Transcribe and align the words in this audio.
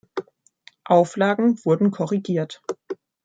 Auflage 0.85 1.63
wurden 1.63 1.91
korrigiert. 1.91 2.63